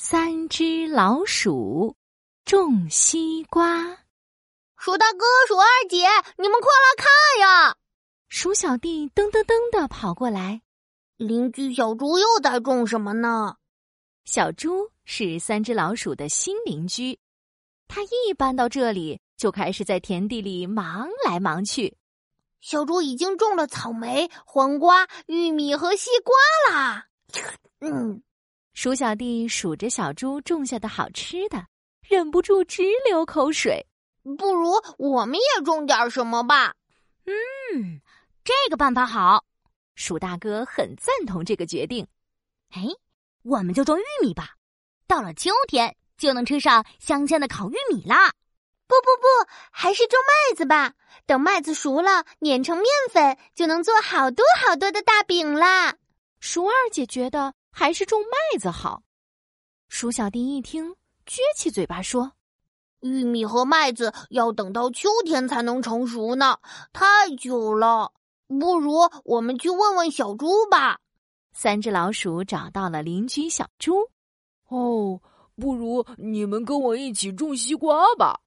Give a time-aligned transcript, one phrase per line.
[0.00, 1.96] 三只老鼠
[2.44, 3.98] 种西瓜。
[4.76, 7.76] 鼠大哥、鼠二姐，你们快来看呀！
[8.28, 10.62] 鼠小弟噔噔噔的跑过来。
[11.16, 13.56] 邻居小猪又在种什么呢？
[14.24, 17.18] 小猪是三只老鼠的新邻居，
[17.88, 21.96] 他一搬到这里，就开始在田地里忙来忙去。
[22.60, 27.08] 小猪已经种了草莓、黄瓜、玉米和西瓜啦。
[27.80, 28.22] 嗯。
[28.80, 31.66] 鼠小弟数着小猪种下的好吃的，
[32.00, 33.84] 忍不住直流口水。
[34.38, 36.76] 不如我们也种点什么吧？
[37.26, 38.00] 嗯，
[38.44, 39.44] 这个办法好。
[39.96, 42.06] 鼠大哥很赞同这个决定。
[42.70, 42.86] 哎，
[43.42, 44.50] 我们就种玉米吧。
[45.08, 48.30] 到了秋天就能吃上香香的烤玉米啦。
[48.86, 50.94] 不不不，还是种麦子吧。
[51.26, 55.96] 等麦子熟了，碾成面粉，就能做好多好多的大饼啦。
[56.38, 57.54] 鼠二姐觉得。
[57.70, 59.02] 还是种麦子好。
[59.88, 60.96] 鼠小弟一听，
[61.26, 62.32] 撅起嘴巴说
[63.00, 66.58] ：“玉米和麦子要等到秋天才能成熟呢，
[66.92, 68.12] 太久了。
[68.46, 70.98] 不如我们去问问小猪吧。”
[71.52, 74.10] 三只老鼠找到了邻居小猪。
[74.68, 75.20] 哦，
[75.56, 78.40] 不如你们跟我一起种西瓜吧。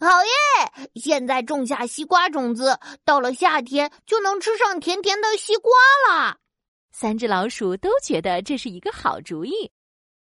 [0.00, 0.90] 好耶！
[0.96, 5.70] 现在种下西瓜种子，到了夏天就能吃上甜甜的西瓜
[6.08, 6.38] 啦。
[6.92, 9.72] 三只老鼠都觉得这是一个好主意，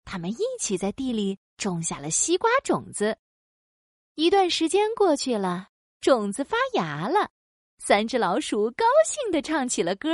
[0.04, 3.16] 他们一起在地里种下了西瓜种子。
[4.14, 5.68] 一段时间过去了，
[6.00, 7.30] 种子发芽了，
[7.78, 10.08] 三只老鼠高兴地唱起了歌：“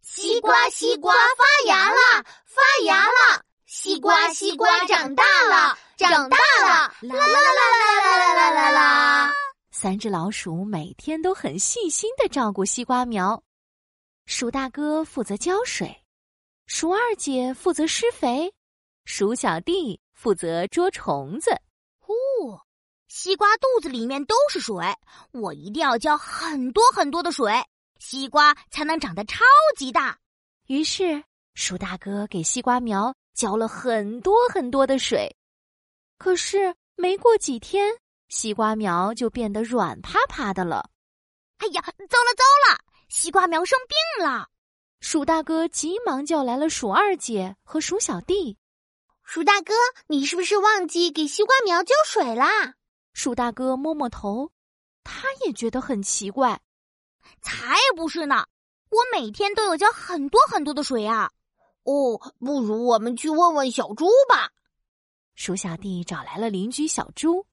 [0.00, 3.42] 西瓜，西瓜发芽了，发芽了！
[3.66, 9.32] 西瓜，西瓜长大了，长大了！”啦啦啦啦啦啦啦啦啦！
[9.72, 13.42] 三只老鼠每天都很细心地照顾西瓜苗。
[14.26, 16.02] 鼠大哥负责浇水，
[16.66, 18.52] 鼠二姐负责施肥，
[19.04, 21.52] 鼠小弟负责捉虫子。
[22.00, 22.12] 呼，
[23.06, 24.84] 西瓜肚子里面都是水，
[25.30, 27.64] 我一定要浇很多很多的水，
[28.00, 29.44] 西瓜才能长得超
[29.76, 30.18] 级大。
[30.66, 31.22] 于是，
[31.54, 35.36] 鼠大哥给西瓜苗浇了很多很多的水。
[36.18, 37.94] 可是，没过几天，
[38.28, 40.90] 西瓜苗就变得软趴趴的了。
[41.58, 42.80] 哎呀，糟了糟了！
[43.08, 44.48] 西瓜苗生病了，
[45.00, 48.58] 鼠大哥急忙叫来了鼠二姐和鼠小弟。
[49.22, 49.74] 鼠大哥，
[50.08, 52.74] 你是不是忘记给西瓜苗浇水啦？
[53.12, 54.50] 鼠大哥摸摸头，
[55.04, 56.60] 他也觉得很奇怪。
[57.42, 58.46] 才不是呢，
[58.90, 61.30] 我每天都有浇很多很多的水啊。
[61.84, 64.50] 哦，不如我们去问问小猪吧。
[65.34, 67.46] 鼠小弟找来了邻居小猪。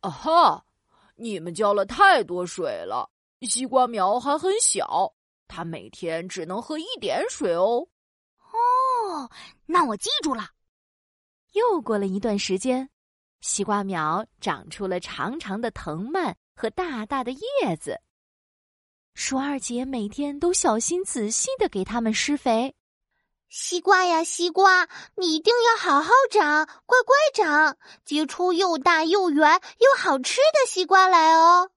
[0.00, 0.64] 啊哈，
[1.16, 3.10] 你们浇了太多水了。
[3.46, 5.14] 西瓜苗还很小，
[5.48, 7.88] 它每天只能喝一点水哦。
[8.52, 9.30] 哦，
[9.66, 10.50] 那我记住了。
[11.52, 12.88] 又过了一段时间，
[13.40, 18.00] 西瓜苗长出了长长的藤蔓和大大的叶子。
[19.14, 22.74] 鼠二姐每天都小心仔细的给它们施肥。
[23.50, 31.70] 西瓜呀，西瓜，你一定要好好长，乖乖长，结出又大又圆又好吃的西瓜来哦。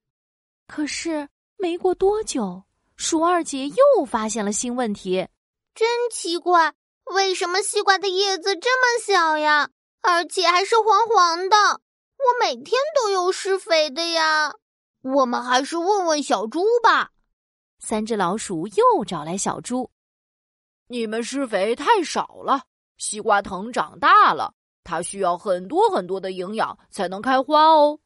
[0.68, 1.28] 可是。
[1.58, 2.64] 没过多久，
[2.96, 5.28] 鼠二姐又发现了新问题。
[5.74, 6.74] 真奇怪，
[7.06, 9.70] 为什么西瓜的叶子这么小呀？
[10.02, 11.58] 而且还是黄黄的。
[12.18, 14.54] 我每天都有施肥的呀。
[15.02, 17.12] 我们还是问问小猪吧。
[17.80, 19.90] 三只老鼠又找来小猪。
[20.88, 22.64] 你们施肥太少了，
[22.98, 28.00] 西瓜藤长大了，它需要很多很多的营养才能开花哦。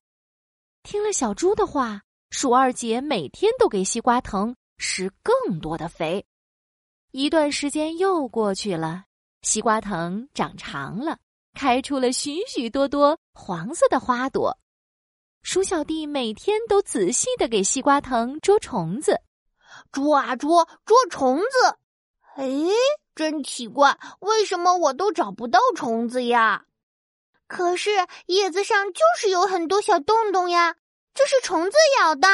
[0.83, 2.01] 听了小猪的话。
[2.29, 6.25] 鼠二姐每天都给西瓜藤施更多的肥，
[7.11, 9.05] 一段时间又过去了，
[9.41, 11.17] 西瓜藤长长了，
[11.55, 14.57] 开出了许许多多黄色的花朵。
[15.41, 19.19] 鼠小弟每天都仔细的给西瓜藤捉虫子，
[19.91, 21.77] 捉啊捉，捉虫子。
[22.35, 22.45] 哎，
[23.15, 26.67] 真奇怪，为什么我都找不到虫子呀？
[27.47, 27.89] 可是
[28.27, 30.75] 叶子上就是有很多小洞洞呀。
[31.13, 32.27] 这是虫子咬的，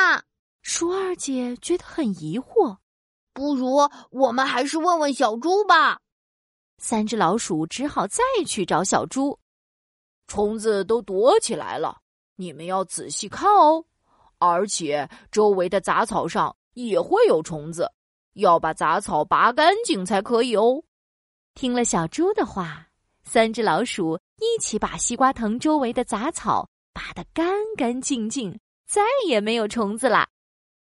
[0.61, 2.77] 鼠二姐觉得很疑惑。
[3.33, 5.99] 不如我们还是问问小猪吧。
[6.77, 9.39] 三只老鼠只好再去找小猪。
[10.27, 11.99] 虫子都躲起来了，
[12.35, 13.85] 你们要仔细看哦。
[14.37, 17.91] 而且周围的杂草上也会有虫子，
[18.33, 20.83] 要把杂草拔干净才可以哦。
[21.53, 22.87] 听了小猪的话，
[23.23, 28.59] 三只老鼠一起把西瓜藤周围的杂草拔得干干净净。
[28.85, 30.27] 再也没有虫子啦。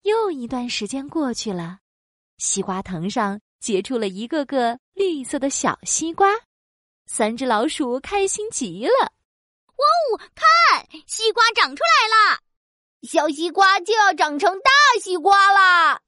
[0.03, 1.79] 又一段时间过去了，
[2.38, 6.29] 西瓜藤上结出了一个个绿色的小西瓜。
[7.06, 9.12] 三只老鼠开心极了。
[9.69, 12.41] 哇哦，看，西瓜长出来了！
[13.03, 16.00] 小西瓜就要长成大西瓜啦！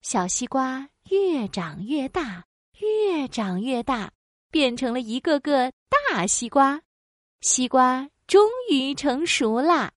[0.00, 2.44] 小西瓜越长越大，
[2.78, 4.12] 越长越大，
[4.50, 5.72] 变成了一个个
[6.08, 6.80] 大西瓜。
[7.40, 9.92] 西瓜终于成熟啦！